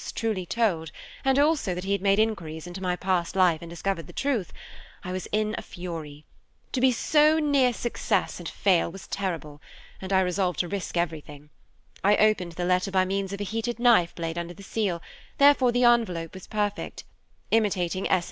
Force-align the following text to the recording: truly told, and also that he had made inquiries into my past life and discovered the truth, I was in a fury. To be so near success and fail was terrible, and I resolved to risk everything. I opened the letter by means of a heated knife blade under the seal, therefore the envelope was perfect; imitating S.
truly 0.15 0.47
told, 0.47 0.91
and 1.23 1.37
also 1.37 1.75
that 1.75 1.83
he 1.83 1.91
had 1.91 2.01
made 2.01 2.17
inquiries 2.17 2.65
into 2.65 2.81
my 2.81 2.95
past 2.95 3.35
life 3.35 3.61
and 3.61 3.69
discovered 3.69 4.07
the 4.07 4.11
truth, 4.11 4.51
I 5.03 5.11
was 5.11 5.27
in 5.31 5.53
a 5.59 5.61
fury. 5.61 6.25
To 6.71 6.81
be 6.81 6.91
so 6.91 7.37
near 7.37 7.71
success 7.71 8.39
and 8.39 8.49
fail 8.49 8.91
was 8.91 9.05
terrible, 9.05 9.61
and 10.01 10.11
I 10.11 10.21
resolved 10.21 10.57
to 10.61 10.67
risk 10.67 10.97
everything. 10.97 11.51
I 12.03 12.15
opened 12.17 12.53
the 12.53 12.65
letter 12.65 12.89
by 12.89 13.05
means 13.05 13.31
of 13.31 13.41
a 13.41 13.43
heated 13.43 13.77
knife 13.77 14.15
blade 14.15 14.39
under 14.39 14.55
the 14.55 14.63
seal, 14.63 15.03
therefore 15.37 15.71
the 15.71 15.83
envelope 15.83 16.33
was 16.33 16.47
perfect; 16.47 17.03
imitating 17.51 18.09
S. 18.09 18.19